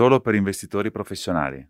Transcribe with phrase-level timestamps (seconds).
[0.00, 1.62] solo per investitori professionali.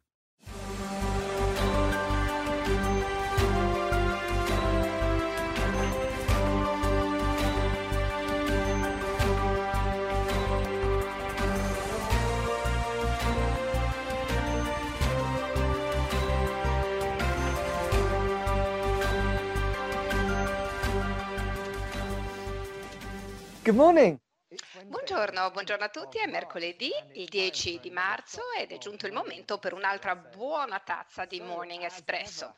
[23.65, 24.30] Good morning.
[24.91, 29.59] Buongiorno, buongiorno a tutti, è mercoledì, il 10 di marzo ed è giunto il momento
[29.59, 32.57] per un'altra buona tazza di Morning Espresso.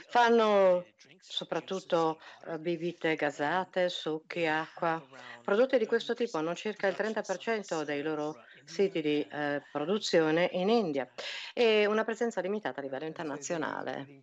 [0.09, 0.85] Fanno
[1.19, 5.03] soprattutto eh, bibite gasate, succhi, acqua.
[5.43, 10.69] Prodotti di questo tipo hanno circa il 30% dei loro siti di eh, produzione in
[10.69, 11.09] India
[11.53, 14.19] e una presenza limitata a livello internazionale.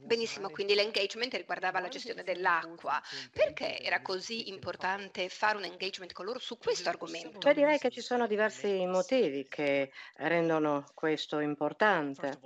[0.00, 3.00] Benissimo, quindi l'engagement riguardava la gestione dell'acqua.
[3.32, 7.38] Perché era così importante fare un engagement con loro su questo argomento?
[7.38, 12.38] Beh, direi che ci sono diversi motivi che rendono questo importante.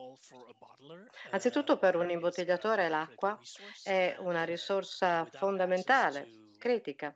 [1.30, 3.38] Anzitutto per un imbottigliatore l'acqua
[3.82, 7.14] è una risorsa fondamentale, critica,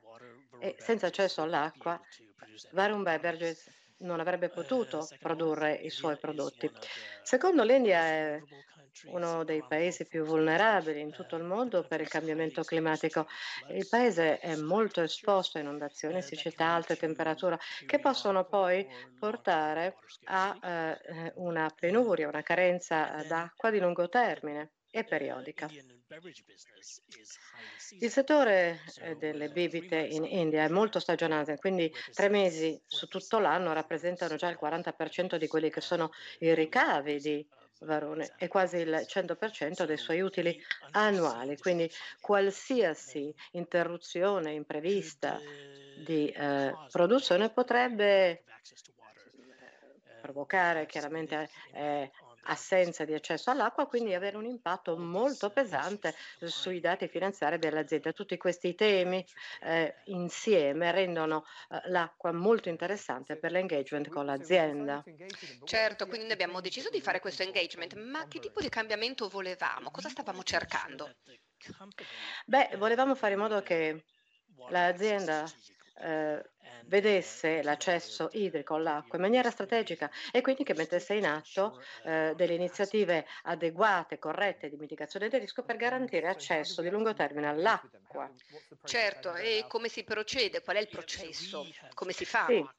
[0.59, 1.99] e senza accesso all'acqua
[2.71, 6.69] Varun Beverages non avrebbe potuto produrre i suoi prodotti.
[7.23, 8.41] Secondo l'India è
[9.05, 13.27] uno dei paesi più vulnerabili in tutto il mondo per il cambiamento climatico.
[13.69, 20.57] Il paese è molto esposto a inondazioni, siccità, alte temperature che possono poi portare a
[20.61, 25.69] eh, una penuria, una carenza d'acqua di lungo termine e periodica.
[27.99, 33.39] Il settore eh, delle bibite in India è molto stagionale, quindi tre mesi su tutto
[33.39, 37.47] l'anno rappresentano già il 40% di quelli che sono i ricavi di
[37.81, 40.59] Varone e quasi il 100% dei suoi utili
[40.91, 41.57] annuali.
[41.57, 41.89] Quindi
[42.19, 45.39] qualsiasi interruzione imprevista
[46.05, 48.43] di eh, produzione potrebbe
[50.21, 52.11] provocare chiaramente eh,
[52.43, 56.13] assenza di accesso all'acqua, quindi avere un impatto molto pesante
[56.45, 58.11] sui dati finanziari dell'azienda.
[58.11, 59.25] Tutti questi temi
[59.61, 65.03] eh, insieme rendono eh, l'acqua molto interessante per l'engagement con l'azienda.
[65.63, 69.91] Certo, quindi noi abbiamo deciso di fare questo engagement, ma che tipo di cambiamento volevamo?
[69.91, 71.15] Cosa stavamo cercando?
[72.45, 74.05] Beh, volevamo fare in modo che
[74.69, 75.45] l'azienda
[75.99, 76.41] eh,
[76.85, 82.53] vedesse l'accesso idrico all'acqua in maniera strategica e quindi che mettesse in atto eh, delle
[82.55, 88.31] iniziative adeguate, corrette di mitigazione del rischio per garantire accesso di lungo termine all'acqua.
[88.83, 90.61] Certo, e come si procede?
[90.61, 91.69] Qual è il processo?
[91.93, 92.47] Come si fa?
[92.47, 92.69] Sì.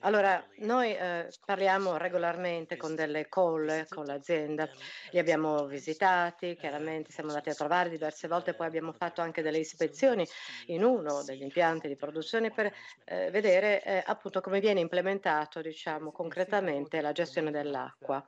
[0.00, 4.68] Allora, noi eh, parliamo regolarmente con delle call con l'azienda,
[5.10, 9.58] li abbiamo visitati, chiaramente siamo andati a trovare diverse volte, poi abbiamo fatto anche delle
[9.58, 10.26] ispezioni
[10.66, 12.72] in uno degli impianti di produzione per
[13.04, 18.24] eh, vedere eh, appunto come viene implementato, diciamo, concretamente la gestione dell'acqua.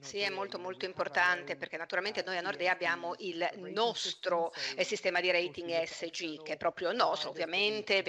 [0.00, 5.20] Sì, è molto molto importante perché naturalmente noi a Nordea abbiamo il nostro eh, sistema
[5.20, 8.02] di rating ESG che è proprio nostro, ovviamente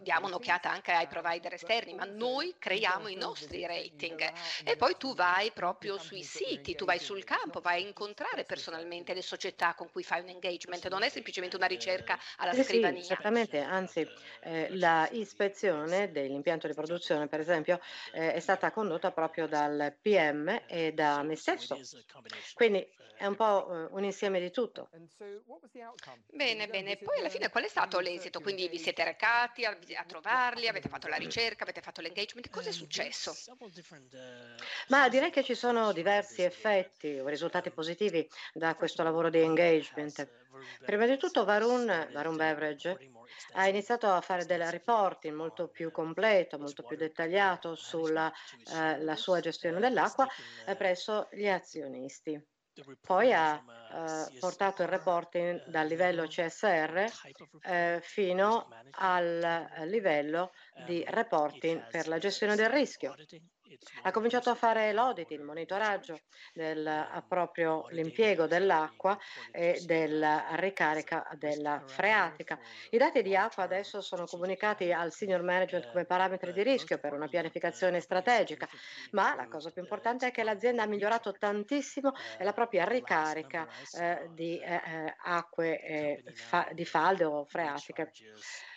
[0.00, 4.32] diamo un'occhiata anche ai provider esterni, ma noi creiamo i nostri rating
[4.64, 9.12] e poi tu vai proprio sui siti, tu vai sul campo, vai a incontrare personalmente
[9.12, 13.00] le società con cui fai un engagement, non è semplicemente una ricerca alla scrivania.
[13.00, 14.08] sì, certamente, anzi
[14.40, 17.78] eh, la ispezione dell'impianto di produzione, per esempio,
[18.12, 21.78] eh, è stata condotta proprio dal PM e da me stesso.
[22.54, 22.86] Quindi
[23.16, 24.88] è un po' eh, un insieme di tutto.
[26.26, 26.96] Bene, bene.
[26.96, 28.40] Poi alla fine qual è stato l'esito?
[28.40, 32.70] Quindi vi siete recati a, a trovarli, avete fatto la ricerca, avete fatto l'engagement, cosa
[32.70, 33.34] è successo?
[34.88, 40.28] Ma direi che ci sono diversi effetti o risultati positivi da questo lavoro di engagement.
[40.84, 42.98] Prima di tutto Varun, Varun Beverage
[43.52, 48.32] ha iniziato a fare del reporting molto più completo, molto più dettagliato sulla
[48.72, 50.26] eh, sua gestione dell'acqua
[50.66, 52.42] eh, presso gli azionisti.
[53.00, 57.04] Poi ha eh, portato il reporting dal livello CSR
[57.62, 60.50] eh, fino al livello
[60.84, 63.14] di reporting per la gestione del rischio.
[64.02, 66.20] Ha cominciato a fare l'audit, il monitoraggio
[66.52, 69.18] del proprio l'impiego dell'acqua
[69.50, 72.58] e della ricarica della freatica.
[72.90, 77.12] I dati di acqua adesso sono comunicati al senior management come parametri di rischio per
[77.12, 78.68] una pianificazione strategica,
[79.12, 83.66] ma la cosa più importante è che l'azienda ha migliorato tantissimo la propria ricarica
[83.98, 88.10] eh, di eh, eh acque eh, fa- di falde o freatiche.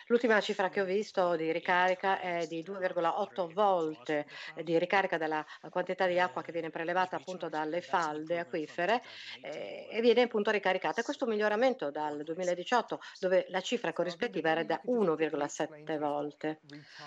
[0.08, 4.26] L'ultima cifra che ho visto di ricarica è di 2,8 volte
[4.62, 9.02] di ricarica della quantità di acqua che viene prelevata appunto dalle falde acquifere
[9.40, 11.02] eh, e viene appunto ricaricata.
[11.02, 16.62] Questo è un miglioramento dal 2018 dove la cifra corrispettiva era da 1,7 volte.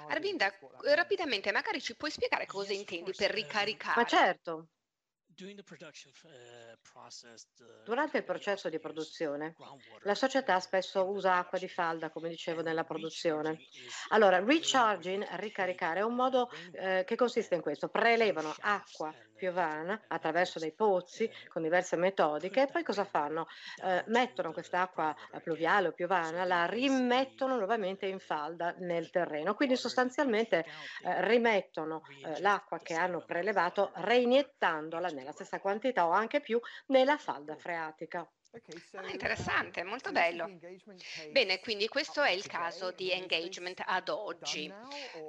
[0.07, 0.51] Arvinda,
[0.93, 3.99] rapidamente magari ci puoi spiegare cosa intendi per ricaricare?
[3.99, 4.67] Ma certo.
[7.83, 9.55] Durante il processo di produzione,
[10.01, 13.59] la società spesso usa acqua di falda, come dicevo, nella produzione.
[14.09, 17.89] Allora, recharging, ricaricare, è un modo eh, che consiste in questo.
[17.89, 23.47] Prelevano acqua piovana attraverso dei pozzi con diverse metodiche e poi cosa fanno?
[23.83, 29.55] Eh, mettono quest'acqua pluviale o piovana, la rimettono nuovamente in falda nel terreno.
[29.55, 30.59] Quindi sostanzialmente
[31.03, 37.17] eh, rimettono eh, l'acqua che hanno prelevato reiniettandolo nella stessa quantità o anche più nella
[37.17, 38.27] falda freatica.
[38.95, 40.49] Ah, interessante, molto bello.
[41.31, 44.71] Bene, quindi questo è il caso di engagement ad oggi.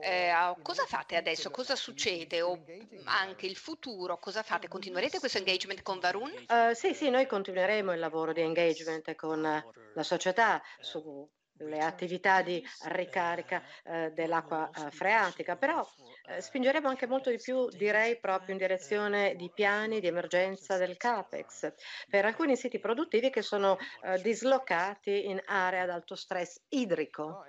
[0.00, 0.32] Eh,
[0.62, 1.50] cosa fate adesso?
[1.50, 2.42] Cosa succede?
[2.42, 2.58] O
[3.04, 4.18] anche il futuro?
[4.18, 4.66] Cosa fate?
[4.68, 6.32] Continuerete questo engagement con Varun?
[6.48, 11.28] Uh, sì, sì, noi continueremo il lavoro di engagement con la società su
[11.62, 15.86] le attività di ricarica eh, dell'acqua eh, freatica, però
[16.26, 20.96] eh, spingeremo anche molto di più, direi, proprio in direzione di piani di emergenza del
[20.96, 21.72] CAPEX
[22.08, 27.44] per alcuni siti produttivi che sono eh, dislocati in aree ad alto stress idrico.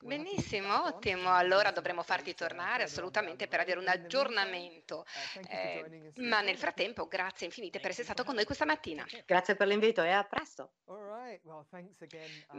[0.00, 1.32] Benissimo, ottimo.
[1.34, 5.04] Allora dovremo farti tornare assolutamente per avere un aggiornamento.
[5.48, 9.04] Eh, ma nel frattempo, grazie infinite per essere stato con noi questa mattina.
[9.26, 10.72] Grazie per l'invito e a presto.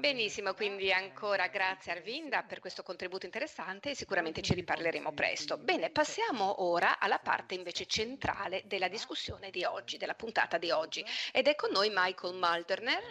[0.06, 5.58] Benissimo, quindi ancora grazie Arvinda per questo contributo interessante e sicuramente ci riparleremo presto.
[5.58, 11.04] Bene, passiamo ora alla parte invece centrale della discussione di oggi, della puntata di oggi.
[11.32, 13.04] Ed è con noi Michael Malderner.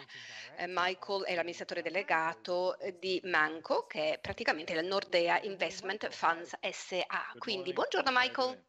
[0.55, 6.57] Eh, Michael è l'amministratore delegato eh, di Manco, che è praticamente la Nordea Investment Funds
[6.61, 7.33] SA.
[7.37, 8.63] Quindi buongiorno Michael.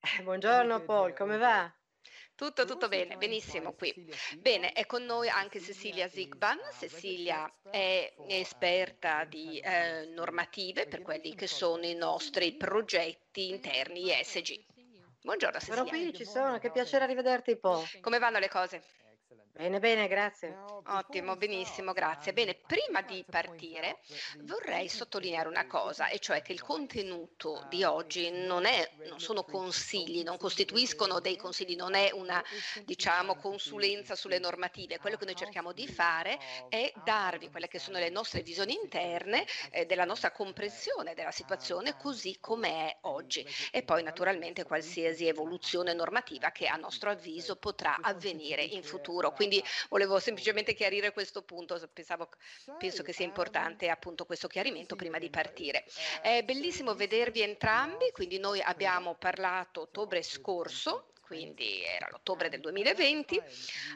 [0.00, 1.72] Eh, buongiorno Paul, come va?
[2.34, 3.94] Tutto, tutto bene, benissimo qui.
[4.38, 6.58] Bene, è con noi anche Cecilia Zigban.
[6.78, 14.64] Cecilia è esperta di eh, normative per quelli che sono i nostri progetti interni ESG.
[15.22, 15.84] Buongiorno Cecilia.
[15.84, 17.86] Però qui ci sono, che piacere rivederti Paul.
[18.00, 18.82] Come vanno le cose?
[19.54, 20.56] Bene, bene, grazie.
[20.86, 22.32] Ottimo, benissimo, grazie.
[22.32, 23.98] Bene, prima di partire
[24.40, 29.44] vorrei sottolineare una cosa, e cioè che il contenuto di oggi non, è, non sono
[29.44, 32.42] consigli, non costituiscono dei consigli, non è una,
[32.84, 34.98] diciamo, consulenza sulle normative.
[34.98, 36.38] Quello che noi cerchiamo di fare
[36.70, 41.94] è darvi quelle che sono le nostre visioni interne eh, della nostra comprensione della situazione
[41.98, 43.46] così come è oggi.
[43.70, 49.30] E poi naturalmente qualsiasi evoluzione normativa che a nostro avviso potrà avvenire in futuro.
[49.42, 52.28] Quindi volevo semplicemente chiarire questo punto, Pensavo,
[52.78, 55.84] penso che sia importante appunto questo chiarimento prima di partire.
[56.22, 63.40] È bellissimo vedervi entrambi, quindi noi abbiamo parlato ottobre scorso quindi era l'ottobre del 2020,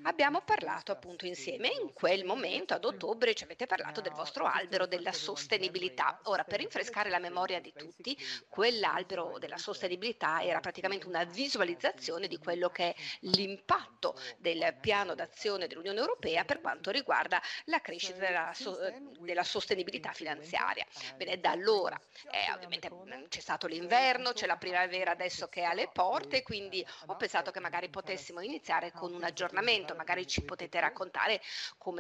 [0.05, 1.69] abbiamo parlato appunto insieme.
[1.69, 6.19] In quel momento, ad ottobre, ci avete parlato del vostro albero della sostenibilità.
[6.25, 8.16] Ora, per rinfrescare la memoria di tutti,
[8.49, 15.66] quell'albero della sostenibilità era praticamente una visualizzazione di quello che è l'impatto del piano d'azione
[15.66, 18.78] dell'Unione Europea per quanto riguarda la crescita della, so-
[19.21, 20.87] della sostenibilità finanziaria.
[21.16, 22.00] Bene, da allora
[22.31, 22.88] eh, ovviamente
[23.28, 27.50] c'è stato l'inverno, c'è la primavera adesso che è alle porte, quindi ho pensato pensato
[27.50, 31.40] che magari potessimo iniziare con un aggiornamento, magari ci potete raccontare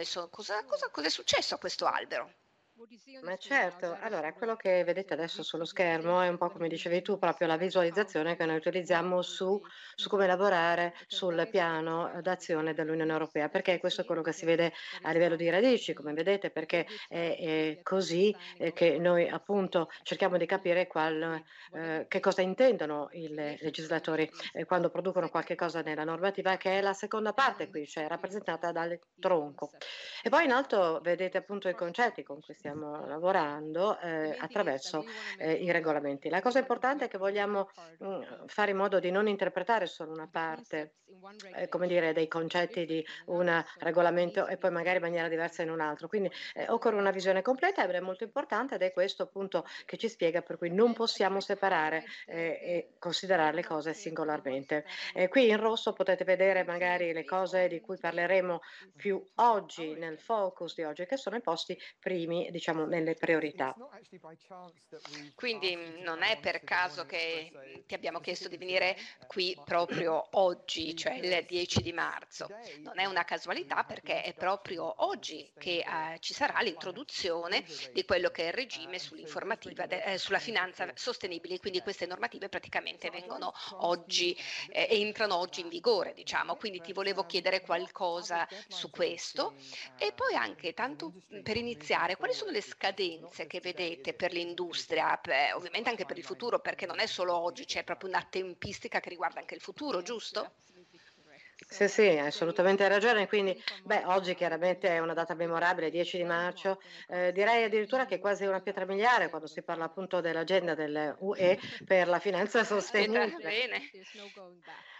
[0.02, 2.32] so, cosa, cosa, cosa è successo a questo albero.
[3.22, 7.18] Ma certo, allora quello che vedete adesso sullo schermo è un po' come dicevi tu,
[7.18, 9.58] proprio la visualizzazione che noi utilizziamo su,
[9.94, 14.74] su come lavorare sul piano d'azione dell'Unione Europea, perché questo è quello che si vede
[15.02, 18.36] a livello di radici, come vedete, perché è, è così
[18.74, 21.42] che noi appunto cerchiamo di capire qual,
[21.72, 26.80] eh, che cosa intendono i legislatori eh, quando producono qualche cosa nella normativa, che è
[26.82, 29.70] la seconda parte qui, cioè rappresentata dal tronco.
[30.22, 35.04] E poi in alto vedete appunto i concetti con questi stiamo lavorando eh, attraverso
[35.38, 36.28] eh, i regolamenti.
[36.28, 37.68] La cosa importante è che vogliamo
[37.98, 40.94] mh, mm, fare in modo di non interpretare solo una parte,
[41.54, 45.70] eh, come dire, dei concetti di un regolamento e poi magari in maniera diversa in
[45.70, 46.08] un altro.
[46.08, 49.96] Quindi eh, occorre una visione completa ed è molto importante ed è questo appunto che
[49.96, 54.84] ci spiega per cui non possiamo separare eh, e considerare le cose singolarmente.
[55.28, 58.60] qui in rosso potete vedere magari le cose di cui parleremo
[58.94, 63.74] più oggi nel focus di oggi, che sono i posti primi diciamo, nelle priorità.
[65.34, 68.96] Quindi mm, non è per caso che ti abbiamo chiesto di venire
[69.26, 72.48] qui proprio oggi, cioè il 10 di marzo.
[72.80, 78.30] Non è una casualità perché è proprio oggi che eh, ci sarà l'introduzione di quello
[78.30, 83.52] che è il regime sull'informativa de- eh, sulla finanza sostenibile, quindi queste normative praticamente vengono
[83.80, 84.36] oggi
[84.70, 86.56] eh, entrano oggi in vigore, diciamo.
[86.56, 89.54] Quindi ti volevo chiedere qualcosa su questo
[89.98, 95.16] e poi anche tanto per iniziare, quali sono sono le scadenze che vedete per l'industria,
[95.16, 99.00] per, ovviamente anche per il futuro, perché non è solo oggi, c'è proprio una tempistica
[99.00, 100.54] che riguarda anche il futuro, giusto?
[101.68, 103.26] Sì, sì, hai assolutamente ragione.
[103.26, 106.78] Quindi, beh, oggi chiaramente è una data memorabile, 10 di marzo.
[107.08, 111.58] Eh, direi addirittura che è quasi una pietra miliare quando si parla appunto dell'agenda dell'UE
[111.84, 113.42] per la finanza sostenibile.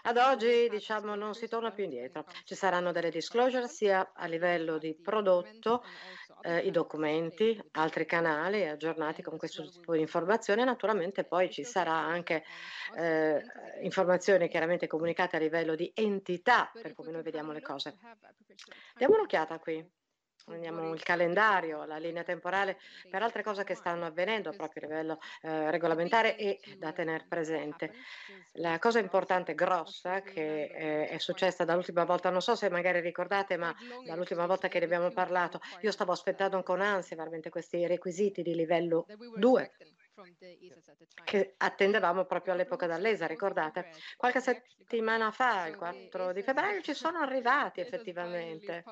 [0.07, 2.23] Ad oggi, diciamo, non si torna più indietro.
[2.45, 5.83] Ci saranno delle disclosure sia a livello di prodotto,
[6.43, 10.63] eh, i documenti, altri canali aggiornati con questo tipo di informazioni.
[10.63, 12.45] Naturalmente poi ci sarà anche
[12.95, 13.43] eh,
[13.81, 17.97] informazioni chiaramente comunicate a livello di entità per come noi vediamo le cose.
[18.95, 19.85] Diamo un'occhiata qui
[20.45, 22.77] prendiamo il calendario, la linea temporale
[23.09, 27.93] per altre cose che stanno avvenendo proprio a livello eh, regolamentare e da tenere presente.
[28.53, 33.57] La cosa importante, grossa, che eh, è successa dall'ultima volta, non so se magari ricordate,
[33.57, 33.75] ma
[34.05, 38.55] dall'ultima volta che ne abbiamo parlato, io stavo aspettando con ansia veramente questi requisiti di
[38.55, 39.71] livello 2
[41.23, 43.89] che attendevamo proprio all'epoca dall'ESA, ricordate?
[44.15, 48.83] Qualche settimana fa, il 4 di febbraio, ci sono arrivati effettivamente.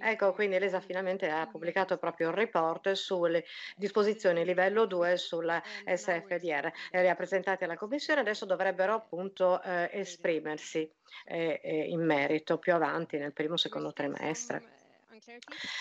[0.00, 3.44] Ecco, quindi l'ESA finalmente ha pubblicato proprio il report sulle
[3.76, 10.90] disposizioni livello 2 sulla SFDR le ha presentate alla Commissione, adesso dovrebbero appunto eh, esprimersi
[11.26, 14.81] eh, eh, in merito più avanti nel primo secondo trimestre.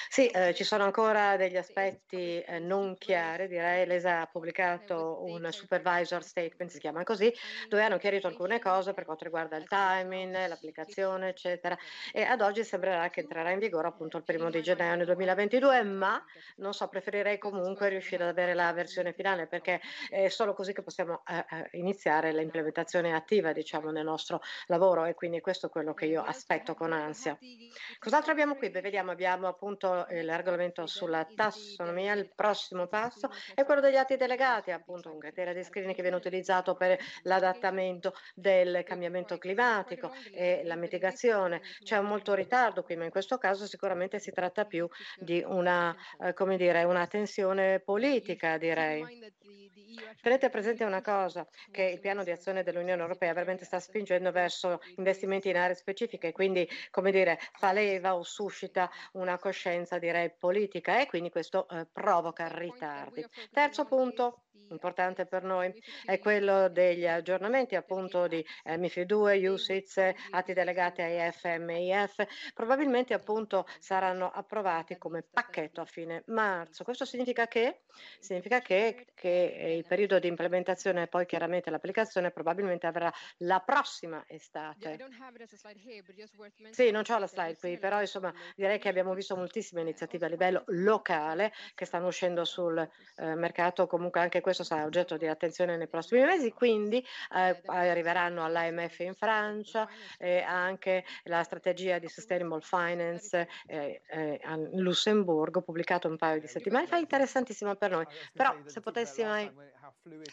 [0.10, 3.86] Sì, eh, ci sono ancora degli aspetti eh, non chiari, direi.
[3.86, 7.34] L'ESA ha pubblicato un supervisor statement, si chiama così,
[7.70, 11.78] dove hanno chiarito alcune cose per quanto riguarda il timing, l'applicazione, eccetera.
[12.12, 16.22] E ad oggi sembrerà che entrerà in vigore appunto il primo di gennaio 2022, ma
[16.58, 20.82] non so, preferirei comunque riuscire ad avere la versione finale perché è solo così che
[20.82, 25.94] possiamo eh, eh iniziare l'implementazione attiva, diciamo, nel nostro lavoro e quindi questo è quello
[25.94, 27.38] che io aspetto con ansia.
[27.98, 28.70] Cos'altro abbiamo qui?
[28.70, 34.16] Beh, vediamo, abbiamo appunto il regolamento sulla tassonomia, il prossimo passo è quello degli atti
[34.18, 40.62] delegati, appunto un criterio di screening che viene utilizzato per l'adattamento del cambiamento climatico e
[40.64, 41.62] la mitigazione.
[41.84, 45.96] C'è un molto ritardo qui, ma in questo caso sicuramente si tratta più di una,
[46.20, 49.10] eh, come dire, una tensione politica, direi.
[50.22, 54.80] Tenete presente una cosa, che il piano di azione dell'Unione Europea veramente sta spingendo verso
[54.96, 61.00] investimenti in aree specifiche, quindi, come dire, fa leva o suscita una coscienza, direi, politica
[61.00, 63.26] e quindi questo eh, provoca ritardi.
[63.52, 65.74] Terzo punto, importante per noi,
[66.06, 73.14] è quello degli aggiornamenti appunto di eh, MIFID 2, USITS, atti delegati ai FMIF, probabilmente
[73.14, 76.84] appunto saranno approvati come pacchetto a fine marzo.
[76.84, 77.82] Questo significa che?
[78.20, 84.24] Significa che, che il periodo di implementazione e poi chiaramente l'applicazione probabilmente avrà la prossima
[84.28, 84.98] estate.
[86.72, 90.30] Sì, non ho la slide qui, però insomma direi che abbiamo visto moltissime iniziative a
[90.30, 95.78] livello locale che stanno uscendo sul eh, mercato, comunque anche questo sarà oggetto di attenzione
[95.78, 97.04] nei prossimi mesi, quindi
[97.36, 99.88] eh, arriveranno all'AMF in Francia
[100.18, 106.48] e anche la strategia di Sustainable Finance eh, eh a Lussemburgo, pubblicato un paio di
[106.48, 108.06] settimane fa, interessantissima per noi.
[108.34, 109.52] Però se potessi mai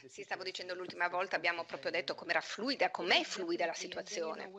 [0.09, 4.50] Sì, stavo dicendo l'ultima volta, abbiamo proprio detto com'era fluida, com'è fluida la situazione.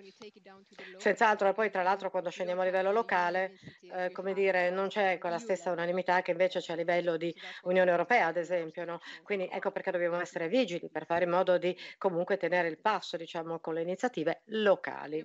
[0.98, 3.54] Senz'altro, e poi tra l'altro quando scendiamo a livello locale,
[3.92, 7.92] eh, come dire, non c'è quella stessa unanimità che invece c'è a livello di Unione
[7.92, 8.86] Europea, ad esempio.
[8.86, 9.00] No?
[9.24, 13.18] Quindi ecco perché dobbiamo essere vigili per fare in modo di comunque tenere il passo,
[13.18, 15.24] diciamo, con le iniziative locali.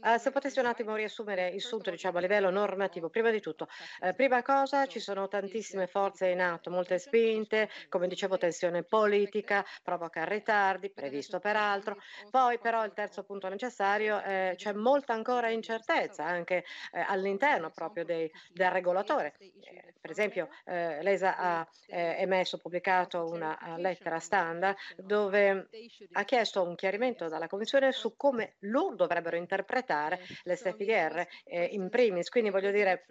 [0.00, 3.68] Uh, se potessi un attimo riassumere il sunto diciamo, a livello normativo, prima di tutto,
[4.00, 9.62] eh, prima cosa ci sono tantissime forze in atto, molte spinte, come dicevo tensione politica,
[9.82, 11.98] provoca ritardi, previsto peraltro,
[12.30, 18.04] poi però il terzo punto necessario, eh, c'è molta ancora incertezza anche eh, all'interno proprio
[18.06, 19.34] dei, del regolatore.
[19.38, 25.68] Eh, per esempio eh, l'ESA ha eh, emesso, pubblicato una lettera standard dove
[26.12, 32.28] ha chiesto un chiarimento dalla Commissione su come loro dovrebbero interpretare l'SFDR eh, in primis.
[32.30, 33.04] Quindi voglio dire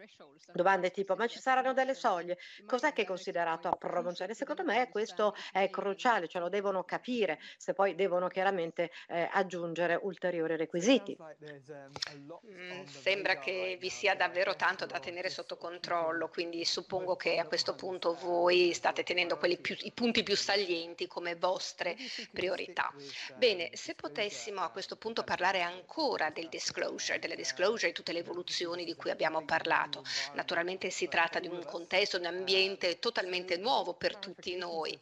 [0.54, 2.38] domande tipo ma ci saranno delle soglie?
[2.66, 4.34] Cos'è che è considerato a promozione?
[4.34, 10.00] Secondo me questo è cruciale, cioè lo devono capire se poi devono chiaramente eh, aggiungere
[10.02, 11.18] ulteriori requisiti.
[12.46, 17.46] Mm, sembra che vi sia davvero tanto da tenere sotto controllo, quindi suppongo che a
[17.46, 21.96] questo punto voi state tenendo più, i punti più salienti come vostre
[22.32, 22.94] priorità.
[23.36, 28.12] Bene, se potessimo a questo punto parlare ancora ancora del disclosure, delle disclosure e tutte
[28.12, 30.04] le evoluzioni di cui abbiamo parlato.
[30.34, 34.98] Naturalmente si tratta di un contesto, di un ambiente totalmente nuovo per tutti noi.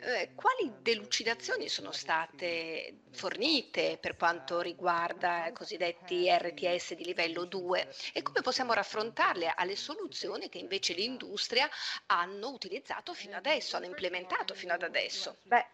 [0.00, 7.88] Eh, quali delucidazioni sono state fornite per quanto riguarda i cosiddetti RTS di livello 2
[8.12, 11.68] e come possiamo raffrontarle alle soluzioni che invece l'industria
[12.06, 15.38] hanno utilizzato fino adesso, hanno implementato fino ad adesso?
[15.44, 15.66] Beh,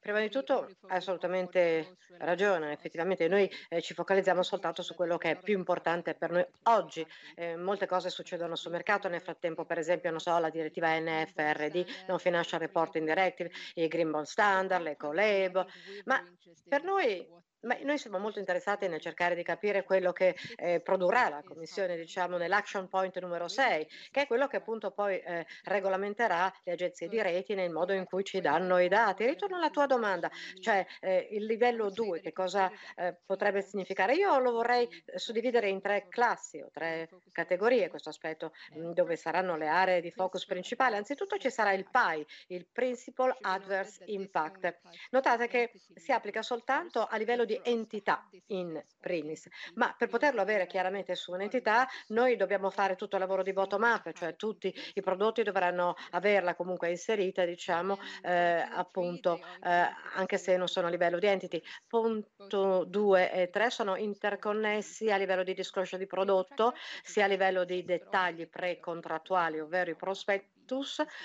[0.00, 5.30] prima di tutto hai assolutamente ragione, effettivamente noi eh, ci focalizziamo soltanto su quello che
[5.32, 7.06] è più importante per noi oggi.
[7.34, 12.04] Eh, molte cose succedono sul mercato, nel frattempo per esempio non so, la direttiva NFRD,
[12.06, 15.64] Non Financial Reporting Directive, i Green Bond Standard, l'Ecolab,
[16.04, 16.20] ma
[16.68, 17.26] per noi
[17.62, 21.96] ma noi siamo molto interessati nel cercare di capire quello che eh, produrrà la Commissione,
[21.96, 27.08] diciamo, nell'action point numero 6, che è quello che appunto poi eh, regolamenterà le agenzie
[27.08, 29.24] di reti nel modo in cui ci danno i dati.
[29.26, 34.14] Ritorno alla tua domanda, cioè eh, il livello 2, che cosa eh, potrebbe significare?
[34.14, 39.56] Io lo vorrei suddividere in tre classi o tre categorie, questo aspetto, mh, dove saranno
[39.56, 40.96] le aree di focus principali.
[40.96, 44.80] Anzitutto ci sarà il PI, il Principal Adverse Impact.
[45.10, 50.40] Notate che si applica soltanto a livello di di entità in primis, ma per poterlo
[50.40, 54.74] avere chiaramente su un'entità noi dobbiamo fare tutto il lavoro di bottom up, cioè tutti
[54.94, 60.90] i prodotti dovranno averla comunque inserita, diciamo, eh, appunto, eh, anche se non sono a
[60.90, 61.62] livello di entity.
[61.86, 67.64] Punto 2 e 3 sono interconnessi a livello di disclosure di prodotto, sia a livello
[67.64, 70.51] di dettagli pre-contrattuali, ovvero i prospetti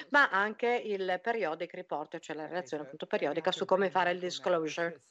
[0.10, 5.02] ma anche il periodic report, cioè la relazione appunto periodica su come fare il disclosure.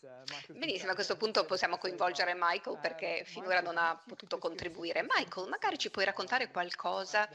[0.48, 5.02] Benissimo, a questo punto possiamo coinvolgere Michael perché finora non ha potuto contribuire.
[5.02, 7.28] Michael, magari ci puoi raccontare qualcosa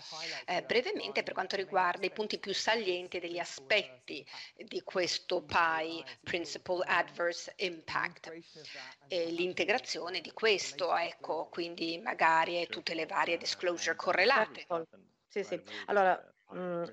[0.45, 4.25] eh, brevemente per quanto riguarda i punti più salienti degli aspetti
[4.55, 8.31] di questo PI, Principal Adverse Impact,
[9.07, 14.65] e l'integrazione di questo, ecco, quindi magari tutte le varie disclosure correlate.
[15.27, 15.61] Sì, sì.
[15.85, 16.83] Allora, Mm,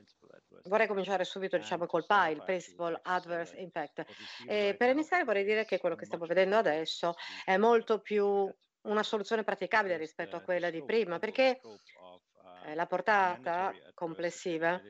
[0.65, 4.05] vorrei cominciare subito diciamo, col PI, il Principal Adverse Impact.
[4.47, 9.03] E per iniziare vorrei dire che quello che stiamo vedendo adesso è molto più una
[9.03, 11.61] soluzione praticabile rispetto a quella di prima, perché eh,
[12.75, 14.81] la portata complessiva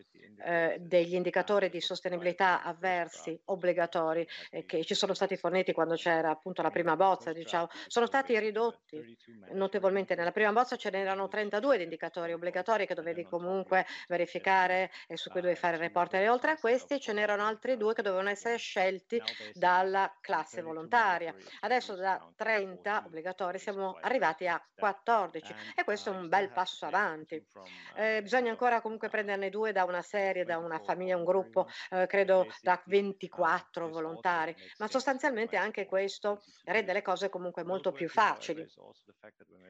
[0.44, 6.30] eh, degli indicatori di sostenibilità avversi obbligatori eh, che ci sono stati forniti quando c'era
[6.30, 9.16] appunto la prima bozza, diciamo, sono stati ridotti
[9.52, 10.14] notevolmente.
[10.14, 15.30] Nella prima bozza ce n'erano 32 di indicatori obbligatori che dovevi comunque verificare e su
[15.30, 16.14] cui dovevi fare il report.
[16.14, 19.20] E oltre a questi ce n'erano altri due che dovevano essere scelti
[19.54, 21.34] dalla classe volontaria.
[21.60, 27.44] Adesso da 30 obbligatori siamo arrivati a 14 e questo è un bel passo avanti.
[27.96, 32.06] Eh, bisogna ancora comunque prenderne due da una serie, da una famiglia, un gruppo, eh,
[32.06, 38.66] credo da 24 volontari, ma sostanzialmente anche questo rende le cose comunque molto più facili.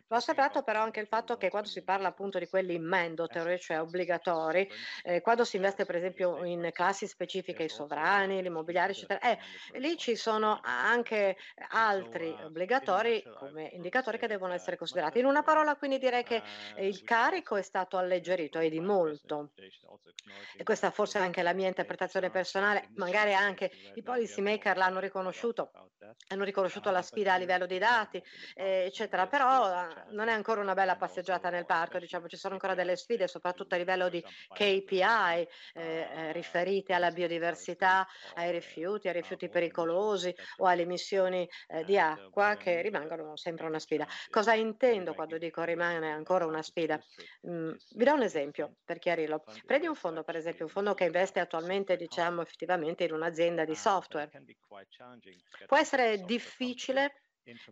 [0.08, 3.80] Va osservato però anche il fatto che quando si parla appunto di quelli mandatory, cioè
[3.80, 4.68] obbligatori,
[5.02, 9.38] eh, quando si investe per esempio in classi specifiche, i sovrani, l'immobiliare, eccetera, eh,
[9.78, 11.36] lì ci sono anche
[11.70, 15.18] altri obbligatori come indicatori che devono essere considerati.
[15.18, 16.42] In una parola quindi direi che
[16.76, 19.52] il carico è stato alleggerito e di molto.
[20.56, 25.00] E questa forse è anche la mia interpretazione personale, magari anche i policy maker l'hanno
[25.00, 25.70] riconosciuto
[26.28, 28.22] hanno riconosciuto la sfida a livello di dati,
[28.54, 32.54] eh, eccetera, però eh, non è ancora una bella passeggiata nel parco, diciamo, ci sono
[32.54, 39.08] ancora delle sfide, soprattutto a livello di KPI eh, eh, riferite alla biodiversità, ai rifiuti,
[39.08, 44.06] ai rifiuti pericolosi o alle emissioni eh, di acqua che rimangono sempre una sfida.
[44.30, 47.00] Cosa intendo quando dico rimane ancora una sfida?
[47.48, 49.44] Mm, vi do un esempio per chiarirlo.
[49.64, 53.74] Prendi un fondo, per esempio, un fondo che investe attualmente, diciamo, effettivamente in un'azienda di
[53.74, 54.30] software.
[55.66, 57.22] Può essere difficile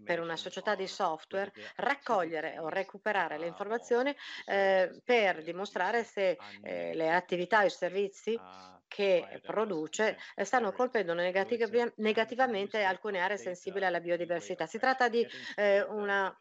[0.04, 4.14] per una società di software raccogliere o recuperare le informazioni
[4.46, 8.40] eh, per dimostrare se eh, le attività e i servizi
[8.88, 14.66] che produce eh, stanno colpendo negativ- negativamente alcune aree sensibili alla biodiversità.
[14.66, 16.34] Si tratta di eh, una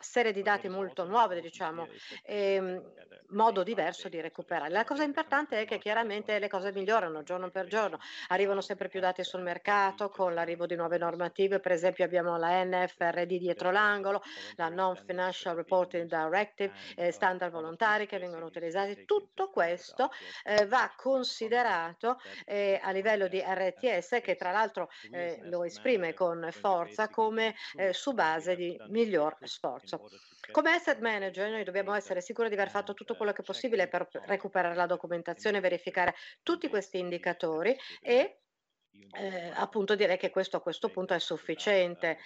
[0.00, 1.86] serie di dati molto nuove, diciamo,
[2.24, 2.82] e ehm,
[3.30, 4.70] modo diverso di recuperare.
[4.70, 9.00] La cosa importante è che chiaramente le cose migliorano giorno per giorno, arrivano sempre più
[9.00, 14.22] dati sul mercato con l'arrivo di nuove normative, per esempio abbiamo la NFRD dietro l'angolo,
[14.56, 19.04] la Non Financial Reporting Directive, eh, standard volontari che vengono utilizzati.
[19.04, 20.10] Tutto questo
[20.44, 26.48] eh, va considerato eh, a livello di RTS che tra l'altro eh, lo esprime con
[26.52, 30.18] forza come eh, su base di miglior sforzo sforzo.
[30.50, 33.88] Come asset manager noi dobbiamo essere sicuri di aver fatto tutto quello che è possibile
[33.88, 38.40] per recuperare la documentazione, verificare tutti questi indicatori e
[39.12, 42.18] eh, appunto direi che questo a questo punto è sufficiente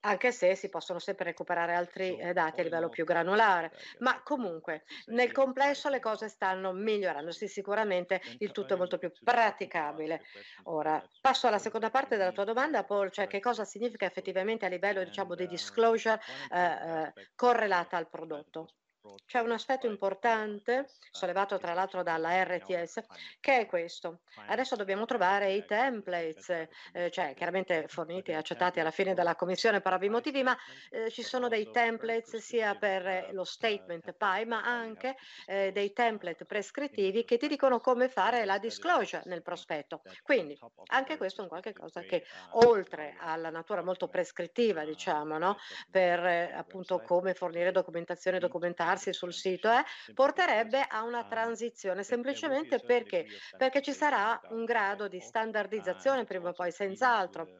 [0.00, 3.72] anche se si possono sempre recuperare altri eh, dati a livello più granulare.
[3.98, 9.10] Ma comunque, nel complesso le cose stanno migliorando, sì, sicuramente il tutto è molto più
[9.22, 10.22] praticabile.
[10.64, 14.68] Ora, passo alla seconda parte della tua domanda, Paul, cioè che cosa significa effettivamente a
[14.68, 18.77] livello diciamo, di disclosure eh, eh, correlata al prodotto.
[19.24, 23.04] C'è un aspetto importante, sollevato tra l'altro dalla RTS,
[23.40, 24.20] che è questo.
[24.46, 26.48] Adesso dobbiamo trovare i templates,
[26.92, 30.56] eh, cioè chiaramente forniti e accettati alla fine dalla Commissione per ovvi motivi, ma
[30.90, 36.44] eh, ci sono dei templates sia per lo statement PI, ma anche eh, dei template
[36.44, 40.02] prescrittivi che ti dicono come fare la disclosure nel prospetto.
[40.22, 45.56] Quindi anche questo è un qualche cosa che oltre alla natura molto prescrittiva, diciamo, no,
[45.90, 48.40] per eh, appunto come fornire documentazione e
[48.88, 53.26] registrarsi sul sito, eh, porterebbe a una transizione semplicemente perché?
[53.56, 57.50] Perché ci sarà un grado di standardizzazione prima o poi, senz'altro.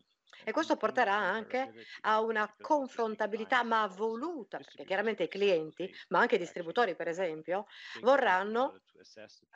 [0.44, 1.72] E questo porterà anche
[2.02, 7.66] a una confrontabilità ma voluta, perché chiaramente i clienti, ma anche i distributori per esempio,
[8.00, 8.80] vorranno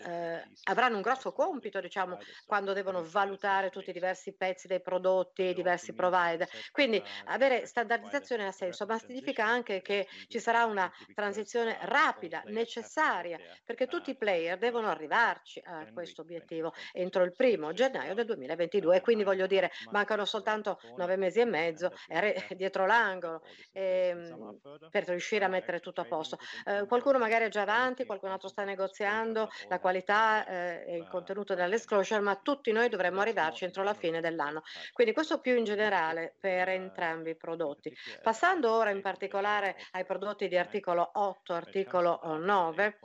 [0.04, 5.44] eh, avranno un grosso compito, diciamo, quando devono valutare tutti i diversi pezzi dei prodotti,
[5.44, 6.48] i diversi provider.
[6.70, 13.38] Quindi avere standardizzazione ha senso, ma significa anche che ci sarà una transizione rapida, necessaria,
[13.64, 19.00] perché tutti i player devono arrivarci a questo obiettivo entro il primo gennaio del 2022.
[19.00, 24.58] Quindi voglio dire, mancano soltanto nove mesi e mezzo, è dietro l'angolo, ehm,
[24.90, 26.38] per riuscire a mettere tutto a posto.
[26.64, 31.08] Eh, qualcuno magari è già avanti, qualcun altro sta negoziando la qualità eh, e il
[31.08, 34.62] contenuto dell'esclosure, ma tutti noi dovremmo arrivarci entro la fine dell'anno.
[34.92, 37.92] Quindi questo più in generale per entrambi i prodotti.
[38.22, 42.98] Passando ora in particolare ai prodotti di articolo 8, articolo 9,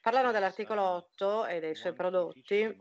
[0.00, 2.76] parlando dell'articolo 8 e dei suoi prodotti,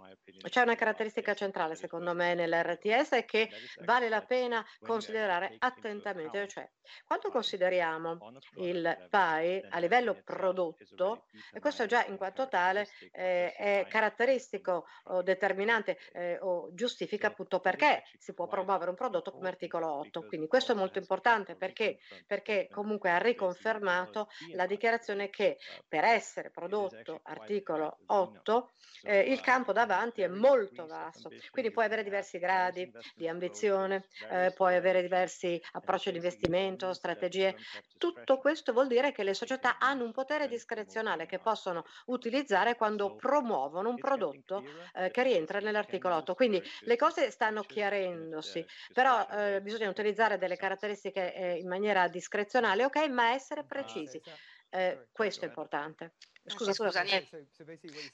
[0.50, 3.50] c'è una caratteristica centrale secondo me nell'RTS che
[3.84, 4.33] vale la pena
[4.80, 6.70] considerare attentamente, cioè
[7.06, 8.18] quando consideriamo
[8.58, 15.22] il PAI a livello prodotto, e questo già in quanto tale eh, è caratteristico o
[15.22, 20.26] determinante eh, o giustifica appunto perché si può promuovere un prodotto come articolo 8.
[20.26, 26.50] Quindi questo è molto importante perché, perché comunque ha riconfermato la dichiarazione che per essere
[26.50, 28.72] prodotto articolo 8
[29.04, 34.52] eh, il campo davanti è molto vasto, quindi puoi avere diversi gradi di ambizione, eh,
[34.54, 37.56] puoi avere diversi approcci di investimento, strategie.
[37.98, 43.16] Tutto questo vuol dire che le società hanno un potere discrezionale che possono utilizzare quando
[43.16, 46.34] promuovono un prodotto eh, che rientra nell'articolo 8.
[46.36, 52.86] Quindi le cose stanno chiarendosi, però eh, bisogna utilizzare delle caratteristiche eh, in maniera discrezionale,
[52.86, 54.22] ok, ma essere precisi.
[54.70, 56.14] Eh, questo è importante.
[56.46, 57.48] Scusa, scusa, niente.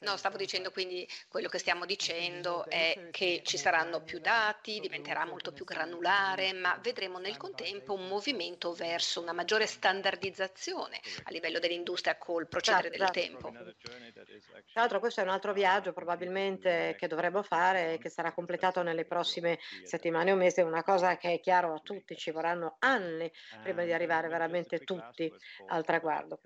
[0.02, 5.26] No, stavo dicendo quindi quello che stiamo dicendo è che ci saranno più dati, diventerà
[5.26, 11.58] molto più granulare, ma vedremo nel contempo un movimento verso una maggiore standardizzazione a livello
[11.58, 13.52] dell'industria col procedere del tempo.
[13.52, 18.84] Tra l'altro questo è un altro viaggio probabilmente che dovremo fare e che sarà completato
[18.84, 23.32] nelle prossime settimane o mesi, una cosa che è chiaro a tutti, ci vorranno anni
[23.64, 25.32] prima di arrivare veramente tutti
[25.68, 26.40] al traguardo.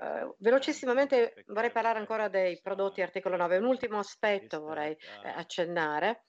[0.00, 1.11] Uh, velocissimamente
[1.46, 3.58] vorrei parlare ancora dei prodotti articolo 9.
[3.58, 6.22] Un ultimo aspetto vorrei eh, accennare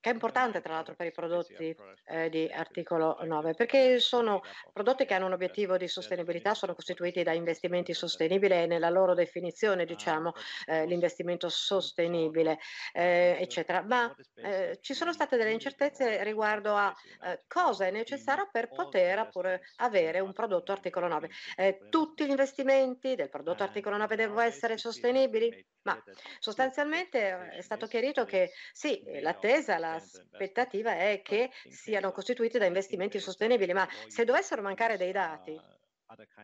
[0.00, 4.40] che è importante tra l'altro per i prodotti eh, di articolo 9, perché sono
[4.72, 9.14] prodotti che hanno un obiettivo di sostenibilità, sono costituiti da investimenti sostenibili e nella loro
[9.14, 10.32] definizione, diciamo,
[10.66, 12.58] eh, l'investimento sostenibile,
[12.92, 13.82] eh, eccetera.
[13.82, 19.28] Ma eh, ci sono state delle incertezze riguardo a eh, cosa è necessario per poter
[19.30, 21.28] pure avere un prodotto articolo 9.
[21.56, 25.50] Eh, tutti gli investimenti del prodotto articolo 9 devono essere sostenibili?
[25.82, 26.02] Ma
[26.38, 33.72] sostanzialmente è stato chiarito che sì, l'attesa, l'aspettativa è che siano costituiti da investimenti sostenibili,
[33.72, 35.58] ma se dovessero mancare dei dati,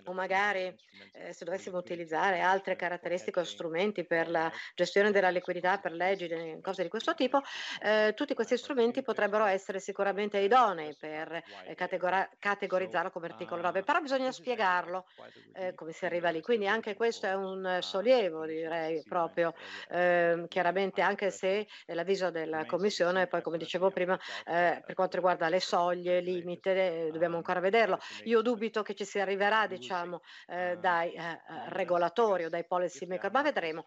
[0.04, 0.74] o magari
[1.12, 6.28] eh, se dovessimo utilizzare altre caratteristiche o strumenti per la gestione della liquidità, per leggi,
[6.60, 7.40] cose di questo tipo,
[7.80, 13.82] eh, tutti questi strumenti potrebbero essere sicuramente idonei per eh, categora- categorizzarlo come articolo 9,
[13.84, 15.04] però bisogna spiegarlo
[15.52, 16.40] eh, come si arriva lì.
[16.40, 19.52] Quindi anche questo è un sollievo, direi proprio,
[19.90, 25.48] ehm, chiaramente anche se l'avviso della Commissione, poi come dicevo prima, eh, per quanto riguarda
[25.48, 27.98] le soglie, limite, dobbiamo ancora vederlo.
[28.24, 33.06] Io dubito che ci si arriverà arriverà diciamo, eh, dai eh, regolatori o dai policy
[33.06, 33.84] maker, ma vedremo.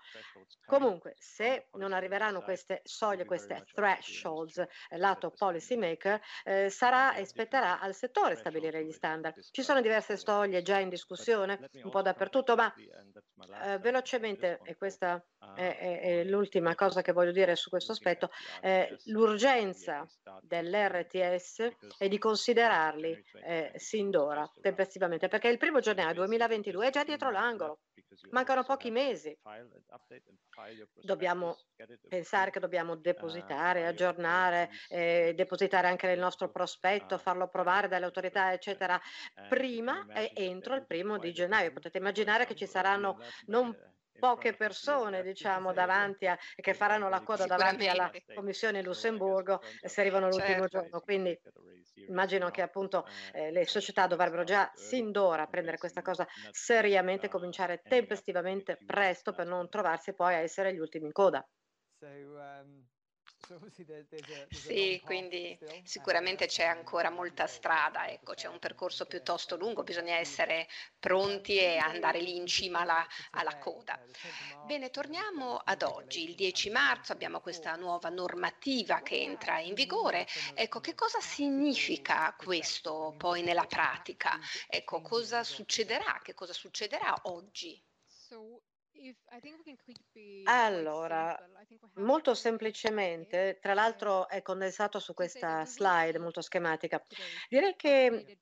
[0.65, 7.25] Comunque, se non arriveranno queste soglie, queste thresholds eh, lato policy maker, eh, sarà e
[7.25, 9.39] spetterà al settore stabilire gli standard.
[9.51, 12.73] Ci sono diverse soglie già in discussione, un po' dappertutto, ma
[13.63, 15.23] eh, velocemente, e questa
[15.56, 18.30] è, è, è, l'ultima cosa che voglio dire su questo aspetto,
[18.62, 20.08] eh, l'urgenza
[20.41, 27.03] dell'RTS è di considerarli eh, sin d'ora, tempestivamente, perché il primo gennaio 2022 è già
[27.05, 27.79] dietro l'angolo,
[28.31, 29.35] mancano pochi mesi.
[31.01, 31.57] Dobbiamo
[32.09, 38.51] pensare che dobbiamo depositare, aggiornare, eh, depositare anche nel nostro prospetto, farlo approvare dalle autorità,
[38.51, 38.99] eccetera,
[39.47, 41.71] prima e entro il primo di gennaio.
[41.71, 43.73] Potete immaginare che ci saranno non
[44.17, 50.01] poche persone diciamo davanti a che faranno la coda davanti alla commissione in Lussemburgo se
[50.01, 50.80] arrivano l'ultimo certo.
[50.80, 50.99] giorno.
[51.01, 51.39] Quindi
[52.08, 57.82] immagino che appunto eh, le società dovrebbero già sin d'ora prendere questa cosa seriamente cominciare
[57.82, 61.45] tempestivamente presto per non trovarsi poi a essere gli ultimi in coda.
[62.01, 62.86] Um,
[64.49, 70.67] sì, quindi sicuramente c'è ancora molta strada, ecco, c'è un percorso piuttosto lungo, bisogna essere
[70.99, 73.99] pronti e andare lì in cima alla, alla coda.
[74.60, 80.27] Bene, torniamo ad oggi, il 10 marzo abbiamo questa nuova normativa che entra in vigore.
[80.53, 84.39] Ecco, che cosa significa questo poi nella pratica?
[84.67, 86.19] Ecco, cosa succederà?
[86.23, 87.79] Che cosa succederà oggi?
[90.47, 91.37] Allora,
[91.95, 97.03] molto semplicemente, tra l'altro è condensato su questa slide molto schematica,
[97.49, 98.39] direi che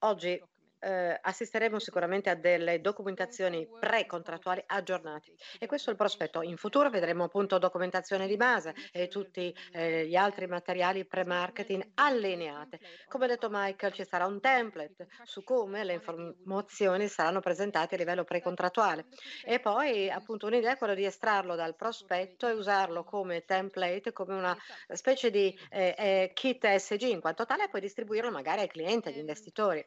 [0.00, 0.42] oggi
[0.80, 6.42] eh, assisteremo sicuramente a delle documentazioni pre-contrattuali aggiornate e questo è il prospetto.
[6.42, 12.80] In futuro vedremo appunto documentazione di base e tutti eh, gli altri materiali pre-marketing allineate.
[13.08, 17.98] Come ha detto Michael, ci sarà un template su come le informazioni saranno presentate a
[17.98, 19.06] livello pre-contrattuale
[19.44, 24.34] e poi appunto un'idea è quella di estrarlo dal prospetto e usarlo come template, come
[24.34, 24.56] una
[24.88, 29.08] specie di eh, eh kit SG in quanto tale e poi distribuirlo magari ai clienti,
[29.08, 29.84] agli investitori.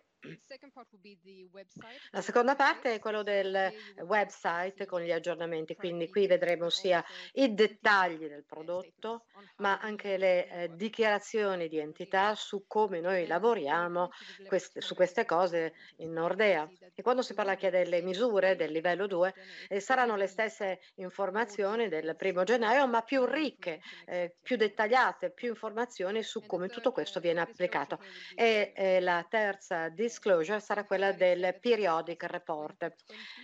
[2.12, 7.04] La seconda parte è quello del website con gli aggiornamenti, quindi qui vedremo sia
[7.34, 9.26] i dettagli del prodotto,
[9.58, 14.10] ma anche le eh, dichiarazioni di entità su come noi lavoriamo
[14.48, 16.70] queste, su queste cose in Nordea.
[16.94, 19.34] E quando si parla anche delle misure del livello 2,
[19.70, 25.50] eh, saranno le stesse informazioni del primo gennaio, ma più ricche, eh, più dettagliate, più
[25.50, 28.00] informazioni su come tutto questo viene applicato.
[28.36, 32.94] E eh, la terza discussione disclosure sarà quella del periodic report.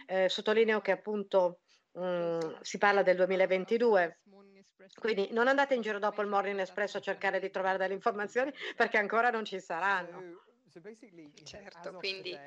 [0.06, 1.62] Eh, sottolineo che appunto
[1.94, 4.20] mh, mm, si parla del 2022.
[5.00, 8.54] Quindi non andate in giro dopo il Morning Espresso a cercare di trovare delle informazioni
[8.76, 10.46] perché ancora non ci saranno.
[11.44, 12.38] Certo, quindi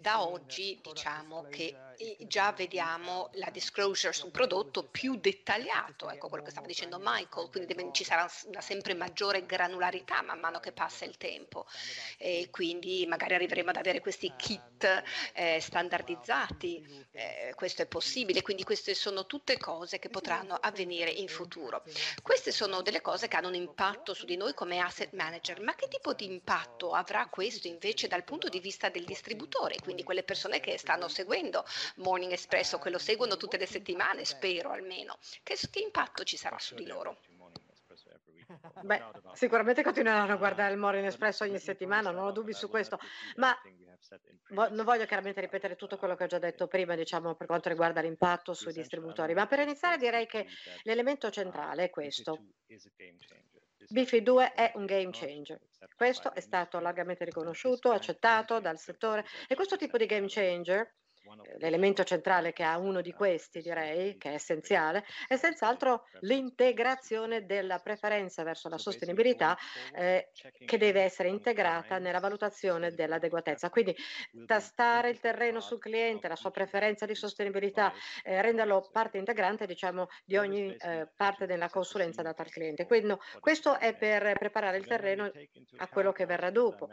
[0.00, 1.76] da oggi diciamo che
[2.26, 7.72] già vediamo la disclosure sul prodotto più dettagliato, ecco quello che stava dicendo Michael, quindi
[7.72, 11.66] deve, ci sarà una sempre maggiore granularità man mano che passa il tempo.
[12.18, 13.06] e quindi.
[13.06, 15.02] magari arriveremo ad avere questi kit
[15.34, 21.28] eh, standardizzati, eh, questo è possibile, quindi queste sono tutte cose che potranno avvenire in
[21.28, 21.82] futuro.
[22.22, 25.74] Queste sono delle cose che hanno un impatto su di noi come asset manager, ma
[25.74, 27.43] che tipo di impatto avrà questo?
[27.44, 31.64] Questo invece dal punto di vista del distributore, quindi quelle persone che stanno seguendo
[31.96, 35.18] Morning Espresso, che lo seguono tutte le settimane, spero almeno.
[35.42, 37.18] Che, che impatto ci sarà su di loro?
[38.80, 39.02] Beh,
[39.34, 42.98] sicuramente continueranno a guardare il Morning Espresso ogni settimana, non ho dubbi su questo,
[43.36, 43.54] ma
[44.70, 48.00] non voglio chiaramente ripetere tutto quello che ho già detto prima, diciamo, per quanto riguarda
[48.00, 50.46] l'impatto sui distributori, ma per iniziare direi che
[50.84, 52.42] l'elemento centrale è questo.
[53.88, 55.60] BIFI 2 è un game changer.
[55.96, 60.90] Questo è stato largamente riconosciuto, accettato dal settore e questo tipo di game changer
[61.58, 67.78] l'elemento centrale che ha uno di questi, direi, che è essenziale, è senz'altro l'integrazione della
[67.78, 69.56] preferenza verso la sostenibilità
[69.94, 70.30] eh,
[70.64, 73.70] che deve essere integrata nella valutazione dell'adeguatezza.
[73.70, 73.94] Quindi
[74.46, 77.92] tastare il terreno sul cliente, la sua preferenza di sostenibilità,
[78.22, 82.86] eh, renderlo parte integrante diciamo, di ogni eh, parte della consulenza data al cliente.
[82.86, 85.30] Quindi no, questo è per preparare il terreno
[85.76, 86.88] a quello che verrà dopo.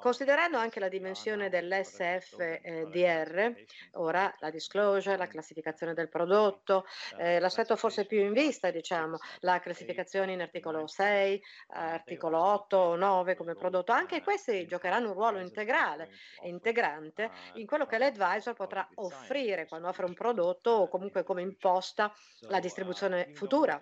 [0.00, 3.54] Considerando anche la dimensione dell'SFDR,
[3.92, 6.84] Ora la disclosure, la classificazione del prodotto,
[7.18, 12.96] eh, l'aspetto forse più in vista, diciamo, la classificazione in articolo 6, articolo 8 o
[12.96, 16.10] 9 come prodotto, anche questi giocheranno un ruolo integrale
[16.42, 21.42] e integrante in quello che l'advisor potrà offrire quando offre un prodotto o comunque come
[21.42, 23.78] imposta la distribuzione futura.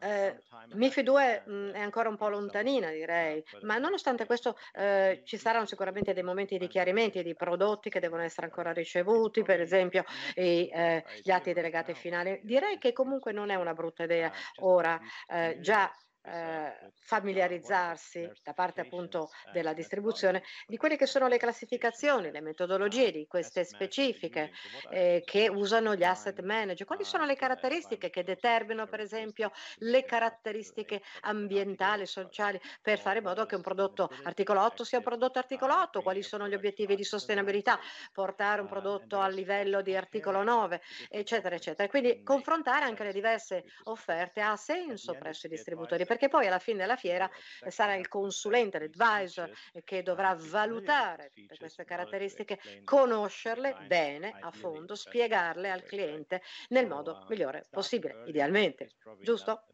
[0.00, 0.38] Eh,
[0.72, 5.66] MIFI 2 mh, è ancora un po' lontanina, direi, ma nonostante questo eh, ci saranno
[5.66, 10.04] sicuramente dei momenti di chiarimenti di prodotti che devono essere ancora ricevuti, per esempio
[10.34, 12.40] i, eh, gli atti delegati finali.
[12.42, 15.90] Direi che comunque non è una brutta idea ora eh, già
[16.24, 23.10] eh, familiarizzarsi da parte appunto della distribuzione di quelle che sono le classificazioni, le metodologie
[23.10, 24.50] di queste specifiche
[24.90, 26.86] eh, che usano gli asset manager.
[26.86, 33.24] Quali sono le caratteristiche che determinano per esempio le caratteristiche ambientali, sociali per fare in
[33.24, 36.02] modo che un prodotto articolo 8 sia un prodotto articolo 8?
[36.02, 37.78] Quali sono gli obiettivi di sostenibilità?
[38.12, 41.88] Portare un prodotto a livello di articolo 9, eccetera, eccetera.
[41.88, 46.78] Quindi confrontare anche le diverse offerte ha senso presso i distributori perché poi alla fine
[46.78, 47.28] della fiera
[47.66, 49.50] sarà il consulente, l'advisor
[49.82, 57.26] che dovrà valutare tutte queste caratteristiche, conoscerle bene, a fondo, spiegarle al cliente nel modo
[57.28, 59.64] migliore possibile, idealmente, giusto?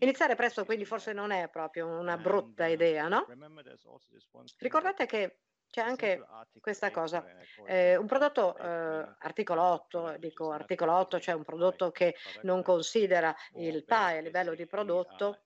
[0.00, 3.24] Iniziare presto quindi forse non è proprio una brutta idea, no?
[4.58, 5.38] Ricordate che
[5.70, 6.22] c'è anche
[6.60, 7.24] questa cosa,
[7.66, 8.62] eh, un prodotto eh,
[9.18, 14.54] articolo 8, dico articolo 8, cioè un prodotto che non considera il PAE a livello
[14.54, 15.40] di prodotto,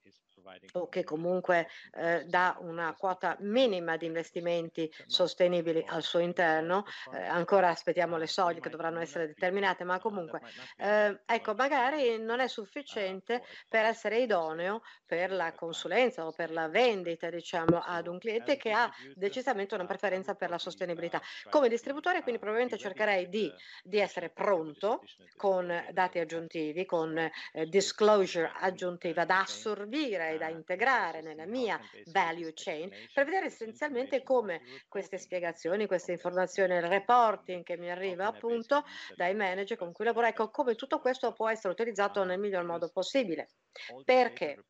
[0.72, 6.84] o che comunque eh, dà una quota minima di investimenti sostenibili al suo interno.
[7.12, 10.40] Eh, ancora aspettiamo le soglie che dovranno essere determinate, ma comunque
[10.76, 16.68] eh, ecco, magari non è sufficiente per essere idoneo per la consulenza o per la
[16.68, 21.20] vendita, diciamo, ad un cliente che ha decisamente una preferenza per la sostenibilità.
[21.48, 25.02] Come distributore, quindi probabilmente cercherei di, di essere pronto
[25.36, 27.30] con dati aggiuntivi, con
[27.66, 31.78] disclosure aggiuntiva da assorbire da integrare nella mia
[32.12, 38.26] value chain per vedere essenzialmente come queste spiegazioni, queste informazioni, il reporting che mi arriva
[38.26, 42.64] appunto dai manager con cui lavoro, ecco come tutto questo può essere utilizzato nel miglior
[42.64, 43.50] modo possibile.
[44.04, 44.64] Perché?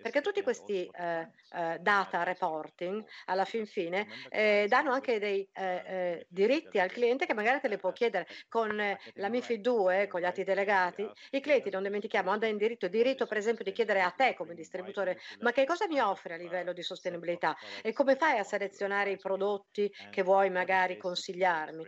[0.00, 5.82] Perché tutti questi eh, eh, data reporting alla fin fine eh, danno anche dei eh,
[5.86, 10.06] eh, diritti al cliente che magari te le può chiedere con eh, la MIFID 2,
[10.08, 11.08] con gli atti delegati.
[11.30, 14.54] I clienti, non dimentichiamo, hanno in diritto, diritto per esempio di chiedere a te come
[14.54, 19.10] distributore ma che cosa mi offre a livello di sostenibilità e come fai a selezionare
[19.10, 21.84] i prodotti che vuoi magari consigliarmi?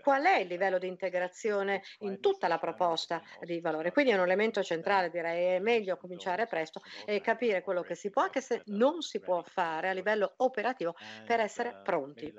[0.00, 3.92] qual è il livello di integrazione in tutta la proposta di valore?
[3.92, 8.10] Quindi è un elemento centrale, direi, è meglio cominciare presto e capire quello che si
[8.10, 12.34] può, anche se non si può fare a livello operativo per essere pronti.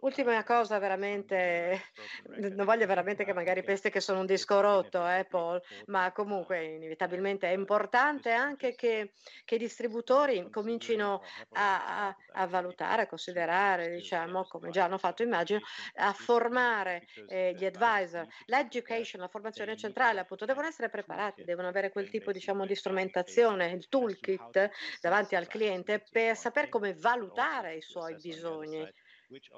[0.00, 1.80] Ultima cosa veramente,
[2.24, 6.64] non voglio veramente che magari pensi che sono un disco rotto, eh, Paul, ma comunque
[6.64, 9.12] inevitabilmente è importante anche che,
[9.44, 15.22] che i distributori comincino a, a, a, valutare, a considerare, diciamo, come già hanno fatto
[15.22, 15.60] immagino,
[15.94, 18.26] a formare eh, gli advisor.
[18.46, 23.70] L'education, la formazione centrale, appunto, devono essere preparati, devono avere quel tipo, diciamo, di strumentazione,
[23.70, 28.84] il toolkit davanti al cliente per saper come valutare i suoi bisogni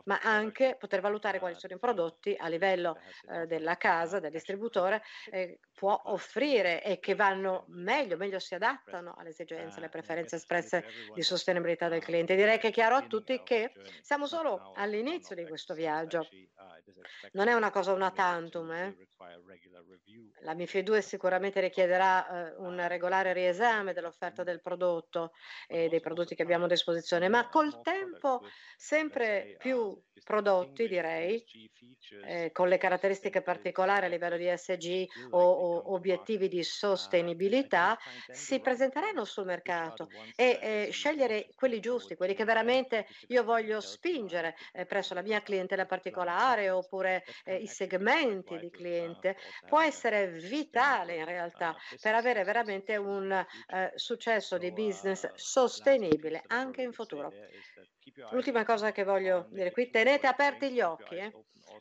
[0.05, 2.99] ma anche poter valutare quali sono i prodotti a livello
[3.31, 9.15] eh, della casa, del distributore, eh, può offrire e che vanno meglio, meglio si adattano
[9.17, 10.85] alle esigenze, alle preferenze espresse
[11.15, 12.37] di sostenibilità del cliente.
[12.37, 16.29] Direi che è chiaro a tutti che siamo solo all'inizio di questo viaggio.
[17.33, 18.71] Non è una cosa una tantum.
[18.73, 18.97] Eh?
[20.43, 25.33] La MIFI 2 sicuramente richiederà eh, un regolare riesame dell'offerta del prodotto
[25.67, 28.43] e dei prodotti che abbiamo a disposizione, ma col tempo
[28.77, 31.45] sempre più prodotti, direi,
[32.27, 37.99] eh, con le caratteristiche particolari a livello di SG o, o obiettivi di sostenibilità,
[38.31, 44.57] si presenteranno sul mercato e eh, scegliere quelli giusti, quelli che veramente io voglio spingere
[44.73, 48.71] eh, presso la mia clientela particolare oppure eh, i segmenti di
[49.25, 56.43] cliente, può essere vitale in realtà per avere veramente un eh, successo di business sostenibile
[56.49, 57.33] anche in futuro.
[58.31, 61.17] L'ultima cosa che voglio dire qui, tenete aperti gli occhi.
[61.17, 61.33] Eh?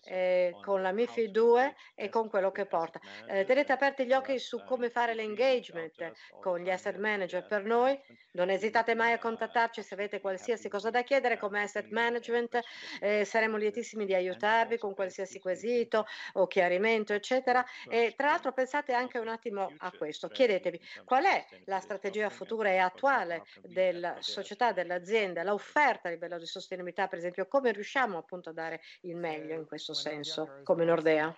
[0.03, 2.99] Eh, con la MIFID 2 e con quello che porta.
[3.27, 7.45] Eh, tenete aperti gli occhi su come fare l'engagement con gli asset manager.
[7.45, 7.99] Per noi
[8.33, 12.59] non esitate mai a contattarci se avete qualsiasi cosa da chiedere come asset management,
[12.99, 17.63] eh, saremo lietissimi di aiutarvi con qualsiasi quesito o chiarimento, eccetera.
[17.87, 22.69] E tra l'altro pensate anche un attimo a questo, chiedetevi qual è la strategia futura
[22.69, 28.49] e attuale della società, dell'azienda, l'offerta a livello di sostenibilità, per esempio, come riusciamo appunto
[28.49, 31.35] a dare il meglio in questo senso, come Nordea.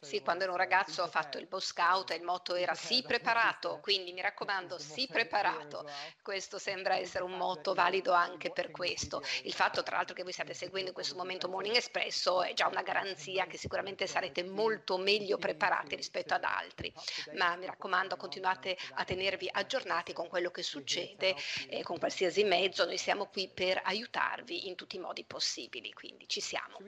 [0.00, 3.02] Sì, quando ero un ragazzo ho fatto il Boy Scout e il motto era sii
[3.06, 5.88] preparato, quindi mi raccomando, sii preparato.
[6.22, 9.22] Questo sembra essere un motto valido anche per questo.
[9.42, 12.66] Il fatto, tra l'altro, che voi stiate seguendo in questo momento Morning Espresso è già
[12.68, 16.92] una garanzia che sicuramente sarete molto meglio preparati rispetto ad altri.
[17.34, 21.34] Ma mi raccomando, continuate a tenervi aggiornati con quello che succede
[21.68, 22.84] eh, con qualsiasi mezzo.
[22.84, 26.78] Noi siamo qui per aiutarvi in tutti i modi possibili, quindi ci siamo.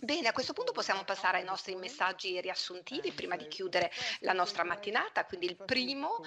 [0.00, 4.32] Bene, a questo punto possiamo passare ai nostri nostri messaggi riassuntivi prima di chiudere la
[4.32, 5.24] nostra mattinata.
[5.24, 6.20] Quindi il primo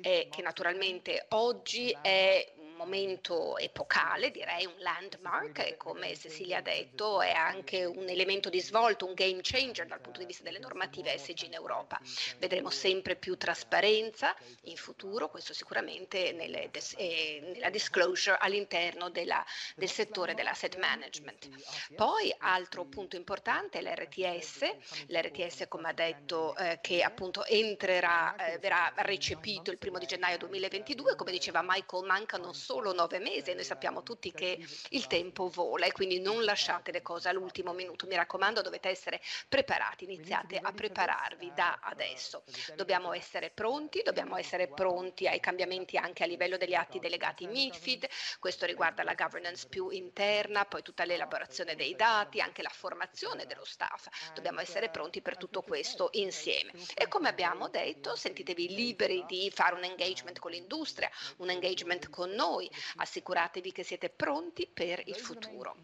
[0.00, 7.20] è che naturalmente oggi è momento epocale, direi un landmark e come Cecilia ha detto
[7.20, 11.16] è anche un elemento di svolto, un game changer dal punto di vista delle normative
[11.18, 12.00] SG in Europa.
[12.38, 19.44] Vedremo sempre più trasparenza in futuro, questo sicuramente nelle, eh, nella disclosure all'interno della,
[19.76, 21.48] del settore dell'asset management.
[21.94, 24.69] Poi altro punto importante è l'RTS,
[25.06, 30.38] l'RTS come ha detto eh, che appunto entrerà, eh, verrà recepito il primo di gennaio
[30.38, 34.58] 2022, come diceva Michael mancano solo nove mesi e noi sappiamo tutti che
[34.90, 38.06] il tempo vola e quindi non lasciate le cose all'ultimo minuto.
[38.06, 42.44] Mi raccomando, dovete essere preparati, iniziate a prepararvi da adesso.
[42.74, 48.06] Dobbiamo essere pronti, dobbiamo essere pronti ai cambiamenti anche a livello degli atti delegati MIFID,
[48.38, 53.64] questo riguarda la governance più interna, poi tutta l'elaborazione dei dati, anche la formazione dello
[53.64, 54.06] staff.
[54.34, 56.72] Dobbiamo essere pronti per tutto questo insieme.
[56.94, 62.30] E come abbiamo detto, sentitevi liberi di fare un engagement con l'industria, un engagement con
[62.30, 65.76] noi assicuratevi che siete pronti per il futuro.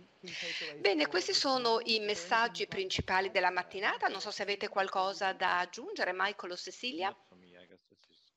[0.78, 6.12] Bene, questi sono i messaggi principali della mattinata, non so se avete qualcosa da aggiungere,
[6.12, 7.16] Michael o Cecilia.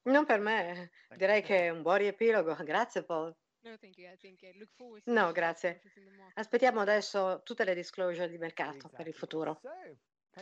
[0.03, 3.35] Non per me, direi che è un buon riepilogo, grazie Paul.
[5.05, 5.81] No, grazie.
[6.35, 9.59] Aspettiamo adesso tutte le disclosure di mercato per il futuro.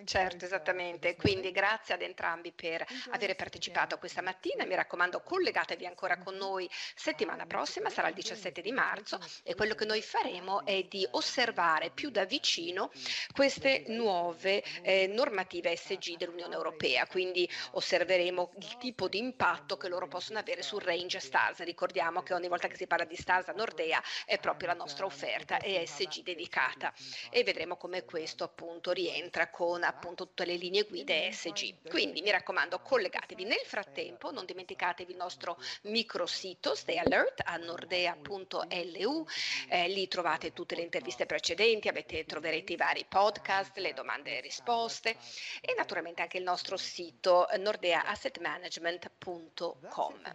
[0.04, 1.16] Certo, esattamente.
[1.16, 4.66] Quindi grazie ad entrambi per aver partecipato questa mattina.
[4.66, 9.74] Mi raccomando, collegatevi ancora con noi settimana prossima, sarà il 17 di marzo e quello
[9.74, 12.92] che noi faremo è di osservare più da vicino
[13.34, 17.08] queste nuove eh, normative SG dell'Unione Europea.
[17.08, 21.64] Quindi osserveremo il tipo di impatto che loro possono avere sul range STARS.
[21.64, 25.06] Ricordiamo che ogni volta che si parla di STARS a Nordea è proprio la nostra
[25.06, 26.94] offerta ESG dedicata
[27.32, 31.90] e vedremo come questo appunto rientra con appunto tutte le linee guida ESG.
[31.90, 33.44] Quindi mi raccomando, collegatevi.
[33.44, 39.26] Nel frattempo non dimenticatevi il nostro microsito Stay Alert a nordea.lu,
[39.70, 44.42] eh, lì trovate tutte le interviste precedenti, avete, troverete i vari podcast, le domande e
[44.42, 45.18] risposte
[45.62, 50.32] e naturalmente anche il nostro sito nordeaassetmanagement.com.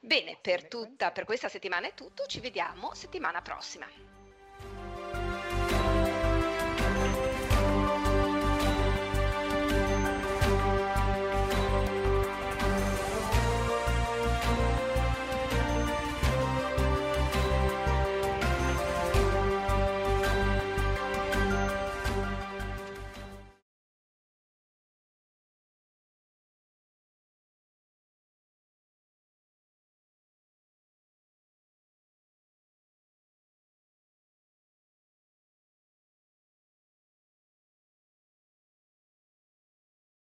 [0.00, 4.13] Bene, per, tutta, per questa settimana è tutto, ci vediamo settimana prossima.